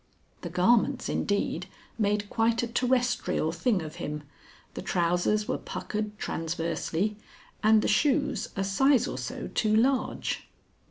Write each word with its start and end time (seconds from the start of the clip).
The 0.41 0.49
garments, 0.49 1.09
indeed, 1.09 1.67
made 1.95 2.27
quite 2.27 2.63
a 2.63 2.67
terrestrial 2.67 3.51
thing 3.51 3.83
of 3.83 3.97
him, 3.97 4.23
the 4.73 4.81
trousers 4.81 5.47
were 5.47 5.59
puckered 5.59 6.17
transversely, 6.17 7.17
and 7.61 7.83
the 7.83 7.87
shoes 7.87 8.49
a 8.55 8.63
size 8.63 9.07
or 9.07 9.19
so 9.19 9.47
too 9.49 9.75
large. 9.75 10.47